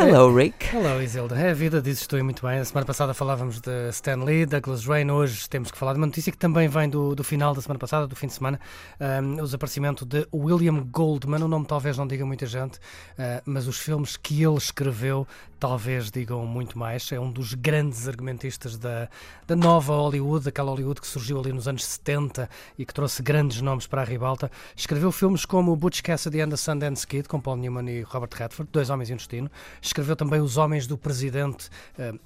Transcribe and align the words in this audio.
Hello, 0.00 0.32
Rick. 0.32 0.76
Hello, 0.76 1.02
Isilda. 1.02 1.36
É 1.36 1.50
a 1.50 1.54
vida, 1.54 1.82
dizes 1.82 2.06
tu 2.06 2.16
e 2.16 2.22
muito 2.22 2.46
bem. 2.46 2.60
A 2.60 2.64
semana 2.64 2.86
passada 2.86 3.12
falávamos 3.12 3.60
de 3.60 3.88
Stan 3.88 4.22
Lee, 4.22 4.46
Douglas 4.46 4.86
Rain. 4.86 5.10
Hoje 5.10 5.50
temos 5.50 5.72
que 5.72 5.76
falar 5.76 5.92
de 5.94 5.98
uma 5.98 6.06
notícia 6.06 6.30
que 6.30 6.38
também 6.38 6.68
vem 6.68 6.88
do, 6.88 7.16
do 7.16 7.24
final 7.24 7.52
da 7.52 7.60
semana 7.60 7.80
passada, 7.80 8.06
do 8.06 8.14
fim 8.14 8.28
de 8.28 8.34
semana. 8.34 8.60
Um, 9.00 9.40
o 9.40 9.42
desaparecimento 9.42 10.06
de 10.06 10.24
William 10.32 10.84
Goldman. 10.84 11.42
O 11.42 11.48
nome 11.48 11.66
talvez 11.66 11.98
não 11.98 12.06
diga 12.06 12.24
muita 12.24 12.46
gente, 12.46 12.76
uh, 12.76 13.42
mas 13.44 13.66
os 13.66 13.80
filmes 13.80 14.16
que 14.16 14.44
ele 14.44 14.56
escreveu 14.56 15.26
talvez 15.58 16.10
digam 16.10 16.46
muito 16.46 16.78
mais. 16.78 17.10
É 17.10 17.18
um 17.18 17.30
dos 17.30 17.54
grandes 17.54 18.06
argumentistas 18.06 18.78
da, 18.78 19.08
da 19.46 19.56
nova 19.56 19.94
Hollywood, 19.94 20.44
daquela 20.44 20.70
Hollywood 20.70 21.00
que 21.00 21.06
surgiu 21.06 21.40
ali 21.40 21.52
nos 21.52 21.66
anos 21.66 21.84
70 21.84 22.48
e 22.78 22.86
que 22.86 22.94
trouxe 22.94 23.22
grandes 23.22 23.60
nomes 23.60 23.86
para 23.86 24.02
a 24.02 24.04
ribalta. 24.04 24.50
Escreveu 24.76 25.10
filmes 25.10 25.44
como 25.44 25.74
Butch 25.74 26.02
Cassidy 26.02 26.40
and 26.40 26.50
the 26.50 26.56
Sundance 26.56 27.06
Kid, 27.06 27.28
com 27.28 27.40
Paul 27.40 27.56
Newman 27.56 27.90
e 27.90 28.02
Robert 28.02 28.30
Redford, 28.34 28.70
Dois 28.72 28.90
Homens 28.90 29.10
e 29.10 29.12
um 29.12 29.16
Destino. 29.16 29.50
Escreveu 29.88 30.14
também 30.14 30.40
Os 30.40 30.56
Homens 30.56 30.86
do 30.86 30.96
Presidente, 30.96 31.68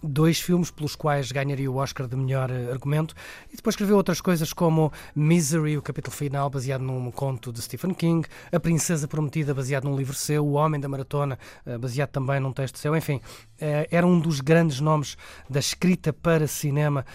dois 0.03 0.41
filmes 0.41 0.71
pelos 0.71 0.97
quais 0.97 1.31
ganharia 1.31 1.71
o 1.71 1.77
Oscar 1.77 2.07
de 2.07 2.17
melhor 2.17 2.51
argumento. 2.71 3.15
E 3.53 3.57
depois 3.57 3.75
escreveu 3.75 3.97
outras 3.97 4.21
coisas 4.21 4.53
como 4.53 4.93
Misery, 5.15 5.79
o 5.79 5.83
capítulo 5.83 6.15
final, 6.15 6.51
baseado 6.51 6.83
num 6.83 7.11
conto 7.11 7.53
de 7.53 7.63
Stephen 7.63 7.95
King, 7.95 8.27
A 8.51 8.59
Princesa 8.59 9.07
Prometida, 9.07 9.55
baseado 9.55 9.85
num 9.85 9.97
livro 9.97 10.15
seu, 10.15 10.45
O 10.45 10.53
Homem 10.53 10.81
da 10.81 10.89
Maratona, 10.89 11.39
baseado 11.81 12.11
também 12.11 12.41
num 12.41 12.53
texto 12.53 12.79
seu. 12.79 12.97
Enfim, 12.97 13.21
era 13.91 14.07
um 14.07 14.19
dos 14.19 14.41
grandes 14.41 14.81
nomes 14.81 15.17
da 15.49 15.61
escrita 15.61 16.13
para 16.13 16.47
cinema 16.47 17.07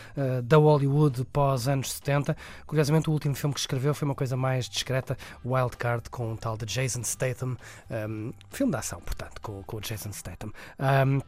da 0.43 0.57
Hollywood 0.57 1.25
pós 1.25 1.67
anos 1.67 1.91
70. 1.93 2.35
Curiosamente, 2.65 3.09
o 3.09 3.13
último 3.13 3.35
filme 3.35 3.53
que 3.53 3.59
escreveu 3.59 3.93
foi 3.93 4.07
uma 4.07 4.15
coisa 4.15 4.37
mais 4.37 4.69
discreta, 4.69 5.17
Wild 5.45 5.77
Card, 5.77 6.09
com 6.09 6.33
o 6.33 6.37
tal 6.37 6.57
de 6.57 6.65
Jason 6.65 7.03
Statham. 7.03 7.57
Um, 7.89 8.31
filme 8.49 8.71
de 8.71 8.77
ação, 8.77 8.99
portanto, 9.01 9.41
com, 9.41 9.63
com 9.63 9.77
o 9.77 9.81
Jason 9.81 10.11
Statham. 10.11 10.36
Um, 10.79 11.23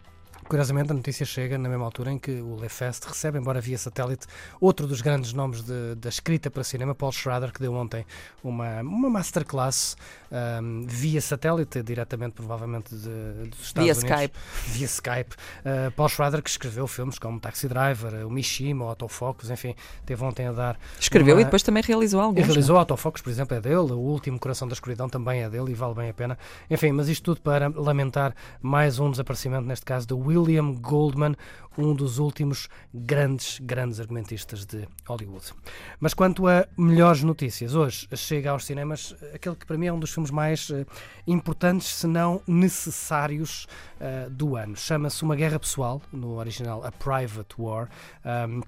Curiosamente, 0.49 0.91
a 0.91 0.95
notícia 0.95 1.27
chega 1.27 1.59
na 1.59 1.69
mesma 1.69 1.85
altura 1.85 2.11
em 2.11 2.17
que 2.17 2.31
o 2.41 2.55
Le 2.59 2.67
Fest 2.67 3.05
recebe, 3.05 3.37
embora 3.37 3.61
via 3.61 3.77
satélite, 3.77 4.25
outro 4.59 4.87
dos 4.87 4.99
grandes 4.99 5.31
nomes 5.31 5.61
de, 5.61 5.93
da 5.95 6.09
escrita 6.09 6.49
para 6.49 6.63
cinema, 6.63 6.95
Paul 6.95 7.11
Schrader, 7.11 7.53
que 7.53 7.59
deu 7.59 7.71
ontem 7.75 8.03
uma, 8.43 8.81
uma 8.81 9.11
masterclass 9.11 9.95
um, 10.31 10.87
via 10.87 11.21
satélite, 11.21 11.83
diretamente, 11.83 12.33
provavelmente, 12.33 12.95
de, 12.95 13.49
dos 13.49 13.61
Estados 13.61 13.73
Via 13.73 13.93
Unidos. 13.93 14.03
Skype. 14.03 14.37
Via 14.73 14.85
Skype. 14.87 15.35
Uh, 15.35 15.91
Paul 15.91 16.09
Schrader, 16.09 16.41
que 16.41 16.49
escreveu 16.49 16.87
filmes 16.87 17.19
como 17.19 17.39
Taxi 17.39 17.67
Driver, 17.67 18.25
o 18.25 18.31
Mishima, 18.31 18.85
o 18.85 18.87
Autofocus, 18.89 19.51
enfim, 19.51 19.75
teve 20.03 20.23
ontem 20.23 20.47
a 20.47 20.51
dar. 20.51 20.79
Escreveu 20.99 21.35
uma- 21.35 21.41
e 21.41 21.45
depois 21.45 21.61
também 21.61 21.83
realizou 21.83 22.21
e 22.21 22.23
alguns. 22.23 22.45
realizou 22.47 22.75
Autofocus, 22.75 23.21
por 23.21 23.29
exemplo, 23.29 23.55
é 23.55 23.61
dele, 23.61 23.93
o 23.93 23.99
último 23.99 24.39
Coração 24.39 24.67
da 24.67 24.73
Escuridão 24.73 25.07
também 25.07 25.43
é 25.43 25.49
dele 25.49 25.71
e 25.71 25.75
vale 25.75 25.93
bem 25.93 26.09
a 26.09 26.13
pena. 26.13 26.39
Enfim, 26.71 26.91
mas 26.91 27.07
isto 27.07 27.23
tudo 27.23 27.41
para 27.41 27.67
lamentar 27.69 28.33
mais 28.59 28.97
um 28.97 29.11
desaparecimento, 29.11 29.67
neste 29.67 29.85
caso 29.85 30.07
de 30.07 30.13
William 30.39 30.73
Goldman, 30.73 31.35
um 31.77 31.93
dos 31.93 32.19
últimos 32.19 32.67
grandes, 32.93 33.59
grandes 33.59 33.99
argumentistas 33.99 34.65
de 34.65 34.87
Hollywood. 35.07 35.53
Mas 35.99 36.13
quanto 36.13 36.47
a 36.47 36.67
melhores 36.77 37.23
notícias, 37.23 37.75
hoje 37.75 38.07
chega 38.15 38.51
aos 38.51 38.65
cinemas 38.65 39.15
aquele 39.33 39.55
que 39.55 39.65
para 39.65 39.77
mim 39.77 39.87
é 39.87 39.93
um 39.93 39.99
dos 39.99 40.11
filmes 40.11 40.31
mais 40.31 40.69
eh, 40.69 40.85
importantes, 41.27 41.87
se 41.87 42.07
não 42.07 42.41
necessários, 42.47 43.67
eh, 43.99 44.27
do 44.29 44.55
ano. 44.55 44.75
Chama-se 44.75 45.23
Uma 45.23 45.35
Guerra 45.35 45.59
Pessoal, 45.59 46.01
no 46.11 46.37
original 46.37 46.83
A 46.85 46.91
Private 46.91 47.55
War. 47.57 47.89
Um, 48.25 48.61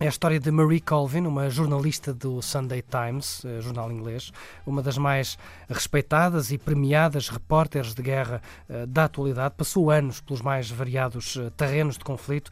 é 0.00 0.06
a 0.06 0.08
história 0.08 0.40
de 0.40 0.50
Marie 0.50 0.80
Colvin, 0.80 1.24
uma 1.24 1.48
jornalista 1.48 2.12
do 2.12 2.42
Sunday 2.42 2.82
Times, 2.82 3.44
eh, 3.44 3.60
jornal 3.60 3.92
inglês, 3.92 4.32
uma 4.66 4.82
das 4.82 4.98
mais 4.98 5.38
respeitadas 5.68 6.50
e 6.50 6.58
premiadas 6.58 7.28
repórteres 7.28 7.94
de 7.94 8.02
guerra 8.02 8.42
eh, 8.68 8.86
da 8.86 9.04
atualidade. 9.04 9.54
Passou 9.56 9.92
anos 9.92 10.20
pelos 10.20 10.42
mais 10.42 10.68
variados 10.68 11.36
eh, 11.36 11.48
terrenos 11.50 11.96
de 11.96 12.02
conflito, 12.02 12.50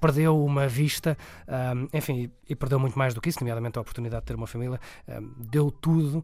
perdeu 0.00 0.44
uma 0.44 0.68
vista, 0.68 1.16
enfim, 1.90 2.30
e, 2.46 2.54
perdeu 2.54 2.78
muito 2.78 2.98
mais 2.98 3.14
do 3.14 3.22
que 3.22 3.30
isso, 3.30 3.40
nomeadamente 3.40 3.78
a 3.78 3.80
oportunidade 3.80 4.20
de 4.20 4.26
ter 4.26 4.34
uma 4.34 4.46
família. 4.46 4.78
Deu 5.38 5.70
tudo, 5.70 6.22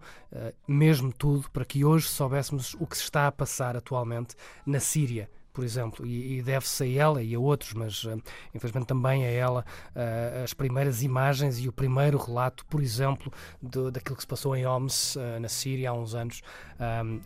mesmo 0.68 1.10
tudo, 1.10 1.50
para 1.50 1.64
que 1.64 1.82
hoje 1.82 2.06
soubéssemos 2.06 2.76
o 2.78 2.86
que 2.86 2.94
se 2.94 3.04
está 3.04 3.26
a 3.26 3.32
passar 3.32 3.78
atualmente 3.78 4.34
na 4.66 4.80
Síria 4.80 5.30
por 5.60 5.64
exemplo, 5.66 6.06
e, 6.06 6.40
deve-se 6.40 6.84
a 6.84 7.02
ela 7.02 7.22
e 7.22 7.34
a 7.34 7.38
outros, 7.38 7.74
mas 7.74 8.06
eh, 8.08 8.16
infelizmente 8.54 8.86
também 8.86 9.26
a 9.26 9.30
ela 9.30 9.62
eh, 9.94 10.40
as 10.42 10.54
primeiras 10.54 11.02
imagens 11.02 11.58
e 11.58 11.68
o 11.68 11.72
primeiro 11.72 12.16
relato, 12.16 12.64
por 12.64 12.80
exemplo, 12.82 13.30
do- 13.60 13.90
daquilo 13.90 14.16
que 14.16 14.22
se 14.22 14.26
passou 14.26 14.56
em 14.56 14.66
Homs, 14.66 15.18
eh, 15.18 15.38
na 15.38 15.50
Síria, 15.50 15.90
há 15.90 15.92
uns 15.92 16.14
anos. 16.14 16.40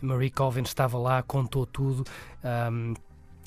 Marie 0.01 0.29
Colvin 0.29 0.63
estava 0.63 0.97
lá, 0.97 1.23
contou 1.23 1.65
tudo. 1.65 2.03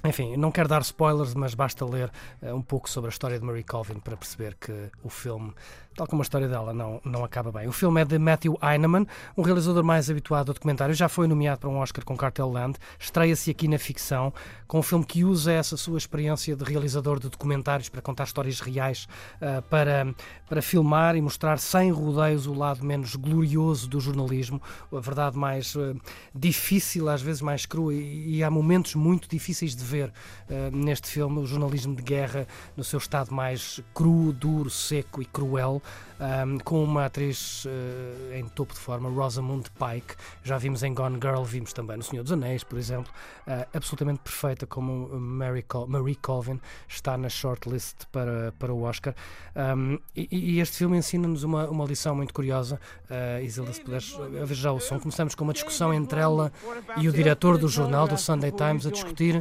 Enfim, 0.05 0.37
não 0.37 0.51
quero 0.51 0.69
dar 0.69 0.81
spoilers, 0.81 1.35
mas 1.35 1.55
basta 1.55 1.85
ler 1.85 2.11
um 2.43 2.63
pouco 2.63 2.89
sobre 2.89 3.09
a 3.09 3.13
história 3.13 3.39
de 3.39 3.45
Marie 3.45 3.65
Colvin 3.65 3.99
para 4.01 4.17
perceber 4.17 4.55
que 4.59 4.91
o 5.03 5.11
filme, 5.11 5.53
tal 5.99 6.07
como 6.07 6.23
a 6.23 6.25
história 6.25 6.47
dela, 6.47 6.73
não, 6.73 7.01
não 7.05 7.25
acaba 7.25 7.51
bem. 7.51 7.67
O 7.67 7.73
filme 7.73 8.01
é 8.01 8.05
de 8.05 8.17
Matthew 8.21 8.57
Heineman, 8.63 9.05
um 9.37 9.43
realizador 9.43 9.83
mais 9.83 10.09
habituado 10.09 10.51
ao 10.51 10.55
documentário, 10.55 10.95
já 10.95 11.09
foi 11.09 11.27
nomeado 11.27 11.59
para 11.59 11.69
um 11.69 11.79
Oscar 11.79 12.05
com 12.05 12.17
Cartel 12.17 12.49
Land, 12.49 12.79
estreia-se 13.01 13.51
aqui 13.51 13.67
na 13.67 13.81
ficção, 13.81 14.33
com 14.69 14.79
um 14.79 14.83
filme 14.83 15.05
que 15.05 15.25
usa 15.25 15.51
essa 15.51 15.77
sua 15.77 15.99
experiência 15.99 16.55
de 16.55 16.63
realizador 16.63 17.19
de 17.19 17.29
documentários 17.29 17.89
para 17.89 18.01
contar 18.01 18.25
histórias 18.25 18.61
reais, 18.61 19.09
ah, 19.41 19.61
para, 19.69 20.15
para 20.49 20.63
filmar 20.63 21.17
e 21.17 21.21
mostrar 21.21 21.59
sem 21.59 21.91
rodeios 21.91 22.47
o 22.47 22.55
lado 22.55 22.85
menos 22.85 23.17
glorioso 23.17 23.89
do 23.89 23.99
jornalismo, 23.99 24.63
a 24.93 25.01
verdade 25.01 25.37
mais 25.37 25.75
ah, 25.77 25.97
difícil, 26.33 27.09
às 27.09 27.21
vezes 27.21 27.43
mais 27.43 27.67
crua, 27.67 27.93
e, 27.93 28.37
e 28.37 28.45
há 28.45 28.51
momentos 28.51 28.95
muito 28.95 29.29
difíceis 29.29 29.75
de 29.75 29.83
ver 29.83 30.13
ah, 30.49 30.71
neste 30.73 31.09
filme, 31.09 31.41
o 31.41 31.47
jornalismo 31.47 31.97
de 31.97 32.03
guerra 32.03 32.47
no 32.77 32.85
seu 32.85 32.99
estado 32.99 33.35
mais 33.35 33.81
cru, 33.93 34.33
duro, 34.33 34.71
seco 34.71 35.21
e 35.21 35.25
cruel, 35.25 35.83
ah, 36.21 36.45
com 36.65 36.83
uma 36.83 37.05
atriz 37.07 37.67
ah, 37.67 38.37
em 38.37 38.45
topo 38.49 38.75
de 38.75 38.81
forma, 38.81 39.09
Rosamund 39.09 39.71
Pike, 39.71 40.15
já 40.43 40.59
vimos 40.59 40.83
em 40.83 40.93
Gone 40.93 41.19
Girl, 41.23 41.43
vimos 41.43 41.73
também 41.73 41.97
no 41.97 42.03
Senhor 42.03 42.23
dos 42.23 42.33
Anéis, 42.33 42.65
por 42.65 42.79
exemplo, 42.79 43.13
ah, 43.47 43.67
absolutamente 43.73 44.21
perfeita 44.21 44.67
como 44.67 45.09
Mary 45.19 45.63
Col 45.63 45.87
Marie 45.87 46.17
Colvin 46.17 46.61
está 46.89 47.17
na 47.17 47.29
shortlist 47.29 48.05
para, 48.11 48.53
para 48.59 48.73
o 48.73 48.83
Oscar. 48.83 49.15
Um, 49.55 49.99
e, 50.15 50.29
e 50.31 50.61
este 50.61 50.79
filme 50.79 50.97
ensina-nos 50.97 51.43
uma, 51.43 51.69
uma 51.69 51.85
lição 51.85 52.15
muito 52.15 52.33
curiosa. 52.33 52.81
Uh, 53.11 53.43
Isilda, 53.43 53.73
se 53.73 53.81
puderes 53.81 54.13
uh, 54.13 54.47
ver 54.47 54.55
já 54.55 54.71
o 54.71 54.79
som, 54.79 55.01
começamos 55.01 55.35
com 55.35 55.45
uma 55.45 55.53
discussão 55.53 55.93
entre 55.93 56.21
ela 56.21 56.53
e 56.97 57.09
o 57.09 57.13
diretor 57.13 57.59
do 57.59 57.69
jornal, 57.69 58.07
do 58.07 58.17
Sunday 58.17 58.53
Times, 58.53 58.87
a 58.87 58.91
discutir 58.91 59.41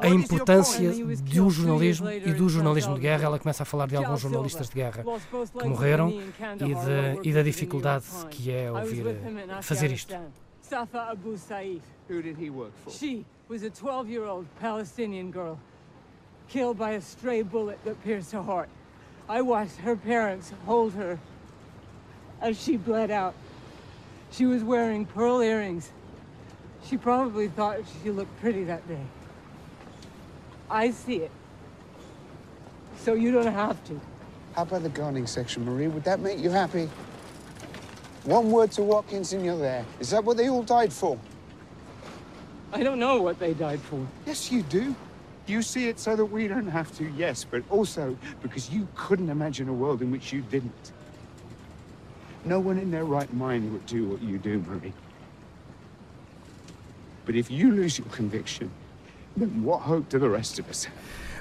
a 0.00 0.08
importância 0.08 0.92
do 1.22 1.50
jornalismo 1.50 2.10
e 2.10 2.32
do 2.32 2.48
jornalismo 2.48 2.94
de 2.94 3.00
guerra. 3.00 3.24
Ela 3.24 3.38
começa 3.38 3.62
a 3.62 3.66
falar 3.66 3.86
de 3.86 3.96
alguns 3.96 4.20
jornalistas 4.20 4.68
de 4.68 4.74
guerra 4.74 5.04
que 5.58 5.68
morreram 5.68 6.10
e, 6.10 7.22
de, 7.22 7.28
e 7.28 7.32
da 7.32 7.42
dificuldade 7.42 8.04
que 8.30 8.50
é 8.50 8.70
ouvir 8.70 9.04
fazer 9.62 9.92
isto. 9.92 10.14
Safa 10.60 11.10
Abu 11.10 11.36
Saif. 11.36 11.82
Who 12.08 12.20
did 12.20 12.36
he 12.38 12.50
work 12.50 12.72
for? 12.84 12.90
She 12.90 13.24
was 13.48 13.62
a 13.62 13.70
12 13.70 14.08
year 14.10 14.24
old 14.24 14.46
Palestinian 14.60 15.30
girl 15.30 15.58
killed 16.48 16.76
by 16.76 16.92
a 16.92 17.00
stray 17.00 17.42
bullet 17.42 17.78
that 17.84 18.02
pierced 18.04 18.32
her 18.32 18.42
heart. 18.42 18.68
I 19.28 19.40
watched 19.40 19.76
her 19.78 19.96
parents 19.96 20.52
hold 20.66 20.92
her 20.94 21.18
as 22.40 22.62
she 22.62 22.76
bled 22.76 23.10
out. 23.10 23.34
She 24.30 24.46
was 24.46 24.62
wearing 24.62 25.06
pearl 25.06 25.40
earrings. 25.40 25.90
She 26.84 26.98
probably 26.98 27.48
thought 27.48 27.78
she 28.02 28.10
looked 28.10 28.38
pretty 28.40 28.64
that 28.64 28.86
day. 28.86 29.06
I 30.68 30.90
see 30.90 31.16
it. 31.16 31.30
So 32.98 33.14
you 33.14 33.32
don't 33.32 33.52
have 33.52 33.82
to. 33.84 34.00
How 34.54 34.62
about 34.62 34.84
the 34.84 34.88
gardening 34.88 35.26
section, 35.26 35.64
Marie? 35.64 35.88
Would 35.88 36.04
that 36.04 36.20
make 36.20 36.38
you 36.38 36.50
happy? 36.50 36.88
One 38.22 38.52
word 38.52 38.70
to 38.72 38.82
Watkins 38.82 39.32
and 39.32 39.44
you're 39.44 39.58
there. 39.58 39.84
Is 39.98 40.10
that 40.10 40.24
what 40.24 40.36
they 40.36 40.48
all 40.48 40.62
died 40.62 40.92
for? 40.92 41.18
I 42.72 42.82
don't 42.82 43.00
know 43.00 43.20
what 43.20 43.38
they 43.38 43.52
died 43.52 43.80
for. 43.80 44.06
Yes, 44.26 44.52
you 44.52 44.62
do. 44.62 44.94
You 45.46 45.60
see 45.60 45.88
it 45.88 45.98
so 45.98 46.16
that 46.16 46.24
we 46.24 46.48
don't 46.48 46.68
have 46.68 46.96
to, 46.96 47.04
yes, 47.16 47.44
but 47.44 47.62
also 47.68 48.16
because 48.42 48.70
you 48.70 48.88
couldn't 48.94 49.28
imagine 49.28 49.68
a 49.68 49.72
world 49.72 50.02
in 50.02 50.10
which 50.10 50.32
you 50.32 50.40
didn't. 50.40 50.92
No 52.44 52.60
one 52.60 52.78
in 52.78 52.90
their 52.90 53.04
right 53.04 53.32
mind 53.34 53.72
would 53.72 53.84
do 53.86 54.08
what 54.08 54.22
you 54.22 54.38
do, 54.38 54.64
Marie. 54.66 54.92
But 57.26 57.34
if 57.34 57.50
you 57.50 57.72
lose 57.72 57.98
your 57.98 58.08
conviction, 58.08 58.70
then 59.36 59.64
what 59.64 59.80
hope 59.80 60.08
do 60.08 60.18
the 60.18 60.30
rest 60.30 60.58
of 60.58 60.68
us 60.70 60.84
have? 60.84 60.94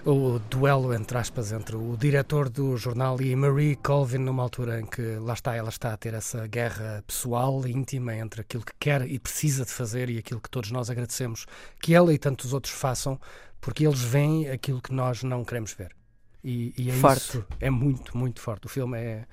O 0.06 0.40
duelo, 0.50 0.94
entre 0.94 1.18
aspas, 1.18 1.52
entre 1.52 1.76
o 1.76 1.96
diretor 1.98 2.50
do 2.50 2.76
jornal 2.76 3.22
e 3.22 3.36
Marie 3.36 3.76
Colvin, 3.78 4.18
numa 4.18 4.44
altura 4.44 4.82
em 4.82 4.86
que 4.86 5.16
lá 5.18 5.34
está, 5.34 5.56
ela 5.56 5.70
está 5.70 5.94
a 5.94 5.98
ter 5.98 6.14
essa 6.14 6.46
guerra 6.48 7.04
pessoal 7.08 7.66
íntima 7.66 8.14
entre 8.16 8.42
aquilo 8.42 8.66
que 8.66 8.74
quer 8.80 9.08
e 9.08 9.18
precisa 9.18 9.64
de 9.64 9.72
fazer 9.72 10.10
e 10.10 10.18
aquilo 10.18 10.42
que 10.42 10.50
todos 10.50 10.72
nós 10.72 10.90
agradecemos 10.90 11.46
que 11.82 11.94
ela 11.94 12.14
e 12.14 12.18
tantos 12.18 12.54
outros 12.54 12.74
façam, 12.74 13.20
porque 13.62 13.86
eles 13.86 14.02
veem 14.02 14.50
aquilo 14.50 14.82
que 14.82 14.94
nós 14.94 15.24
não 15.24 15.46
queremos 15.46 15.74
ver. 15.74 15.96
E, 16.44 16.74
e 16.78 16.90
é 16.90 16.94
Forte. 16.94 17.22
isso, 17.22 17.46
é 17.62 17.70
muito, 17.70 18.18
muito 18.18 18.42
forte. 18.42 18.66
O 18.66 18.70
filme 18.70 18.98
é. 18.98 19.26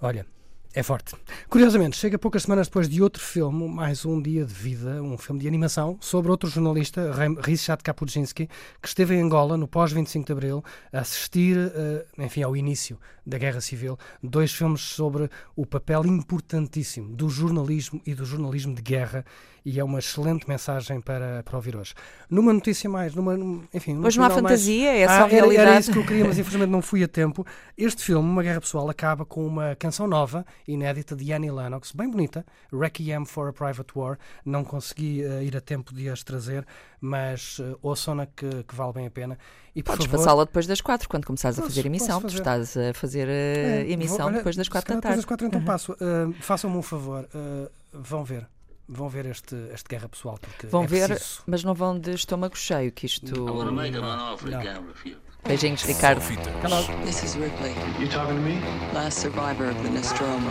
Olha, 0.00 0.26
é 0.74 0.82
forte. 0.82 1.14
Curiosamente, 1.50 1.96
chega 1.96 2.16
poucas 2.16 2.44
semanas 2.44 2.68
depois 2.68 2.88
de 2.88 3.02
outro 3.02 3.20
filme, 3.20 3.68
mais 3.68 4.06
um 4.06 4.22
dia 4.22 4.44
de 4.44 4.54
vida, 4.54 5.02
um 5.02 5.18
filme 5.18 5.40
de 5.40 5.48
animação, 5.48 5.98
sobre 6.00 6.30
outro 6.30 6.48
jornalista, 6.48 7.10
Ryszard 7.42 7.82
Kapuscinski, 7.82 8.48
que 8.80 8.86
esteve 8.88 9.16
em 9.16 9.20
Angola 9.22 9.56
no 9.56 9.66
pós-25 9.66 10.26
de 10.26 10.32
Abril, 10.32 10.64
a 10.92 11.00
assistir, 11.00 11.56
eh, 11.56 12.06
enfim, 12.18 12.44
ao 12.44 12.56
início 12.56 12.96
da 13.26 13.36
Guerra 13.36 13.60
Civil. 13.60 13.98
Dois 14.22 14.52
filmes 14.52 14.80
sobre 14.80 15.28
o 15.56 15.66
papel 15.66 16.06
importantíssimo 16.06 17.16
do 17.16 17.28
jornalismo 17.28 18.00
e 18.06 18.14
do 18.14 18.24
jornalismo 18.24 18.72
de 18.72 18.80
guerra, 18.82 19.24
e 19.64 19.78
é 19.78 19.84
uma 19.84 19.98
excelente 19.98 20.48
mensagem 20.48 21.00
para, 21.00 21.42
para 21.42 21.56
ouvir 21.56 21.76
hoje. 21.76 21.94
Numa 22.30 22.52
notícia 22.52 22.88
mais, 22.88 23.14
numa, 23.14 23.36
num- 23.36 23.64
enfim... 23.74 23.98
Hoje 23.98 24.18
não 24.18 24.24
há 24.24 24.30
final 24.30 24.42
mais- 24.42 24.60
fantasia, 24.60 24.96
é 24.96 25.06
só 25.06 25.12
ah, 25.12 25.16
era, 25.16 25.26
realidade. 25.26 25.68
era 25.68 25.80
isso 25.80 25.92
que 25.92 25.98
eu 25.98 26.06
queria, 26.06 26.24
mas 26.24 26.38
infelizmente 26.38 26.70
não 26.70 26.80
fui 26.80 27.02
a 27.04 27.08
tempo. 27.08 27.44
Este 27.76 28.02
filme, 28.02 28.26
Uma 28.26 28.42
Guerra 28.42 28.60
Pessoal, 28.60 28.88
acaba 28.88 29.26
com 29.26 29.46
uma 29.46 29.76
canção 29.76 30.06
nova, 30.06 30.46
inédita, 30.66 31.14
de 31.14 31.24
Annie 31.40 31.50
Lennox, 31.50 31.92
bem 31.92 32.10
bonita, 32.10 32.44
Requiem 32.70 33.24
for 33.24 33.48
a 33.48 33.52
Private 33.52 33.90
War. 33.96 34.18
Não 34.44 34.62
consegui 34.62 35.22
eh, 35.24 35.42
ir 35.44 35.56
a 35.56 35.60
tempo 35.60 35.94
de 35.94 36.08
as 36.10 36.22
trazer, 36.22 36.66
mas 37.00 37.58
uh, 37.58 37.78
ouçam-na 37.82 38.26
que, 38.26 38.62
que 38.64 38.74
vale 38.74 38.92
bem 38.92 39.06
a 39.06 39.10
pena. 39.10 39.38
E, 39.74 39.82
Podes 39.82 40.04
favor, 40.04 40.18
passá-la 40.18 40.44
depois 40.44 40.66
das 40.66 40.80
quatro, 40.82 41.08
quando 41.08 41.24
começares 41.24 41.58
a 41.58 41.62
Posso- 41.62 41.74
fazer 41.74 41.86
emissão. 41.86 42.20
posso 42.20 42.36
Tu 42.36 42.44
fazer. 42.44 42.60
estás 42.64 42.76
a 42.76 42.92
fazer 42.94 43.28
a 43.28 43.32
É, 43.32 43.90
emissão 43.90 44.18
vou- 44.18 44.26
olha, 44.26 44.36
depois 44.36 44.56
das 44.56 44.68
quatro 44.68 44.94
da 44.94 45.00
tarde. 45.00 45.16
Depois 45.16 45.16
das 45.16 45.24
quatro, 45.24 45.46
então 45.46 45.64
passo. 45.64 45.92
Uh, 45.92 46.34
Façam-me 46.42 46.76
um 46.76 46.82
favor, 46.82 47.26
uh, 47.34 47.70
vão 47.92 48.22
ver. 48.22 48.46
Vão 48.92 49.08
ver 49.08 49.24
este, 49.26 49.54
este 49.72 49.88
Guerra 49.88 50.08
Pessoal, 50.08 50.36
porque 50.40 50.66
Vão 50.66 50.82
é 50.82 50.86
ver, 50.88 51.08
preciso. 51.10 51.42
mas 51.46 51.62
não 51.62 51.72
vão 51.74 51.96
de 51.98 52.10
estômago 52.12 52.58
cheio, 52.58 52.90
que 52.90 53.06
isto. 53.06 53.32
Beijinhos, 55.46 55.82
Ricardo. 55.84 56.20
Sofitas. 56.20 56.52
This 57.04 57.22
is 57.22 57.34
Ripley, 57.36 57.72
You 58.00 58.08
talking 58.10 58.34
to 58.34 58.42
me? 58.42 58.60
last 58.92 59.20
survivor 59.20 59.70
of 59.70 59.80
the 59.82 59.88
Nostromo. 59.90 60.50